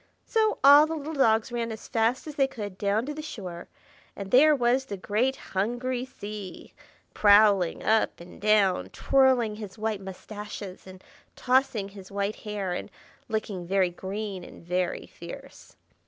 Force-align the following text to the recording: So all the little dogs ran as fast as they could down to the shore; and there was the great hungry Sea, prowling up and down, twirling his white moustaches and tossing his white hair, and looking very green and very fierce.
So 0.25 0.57
all 0.63 0.87
the 0.87 0.95
little 0.95 1.13
dogs 1.13 1.51
ran 1.51 1.71
as 1.71 1.87
fast 1.87 2.25
as 2.25 2.33
they 2.33 2.47
could 2.47 2.75
down 2.75 3.05
to 3.05 3.13
the 3.13 3.21
shore; 3.21 3.67
and 4.15 4.31
there 4.31 4.55
was 4.55 4.85
the 4.85 4.97
great 4.97 5.35
hungry 5.53 6.05
Sea, 6.05 6.73
prowling 7.13 7.83
up 7.83 8.19
and 8.19 8.41
down, 8.41 8.89
twirling 8.93 9.57
his 9.57 9.77
white 9.77 10.01
moustaches 10.01 10.87
and 10.87 11.03
tossing 11.35 11.89
his 11.89 12.11
white 12.11 12.37
hair, 12.37 12.73
and 12.73 12.89
looking 13.29 13.67
very 13.67 13.91
green 13.91 14.43
and 14.43 14.63
very 14.65 15.05
fierce. 15.05 15.75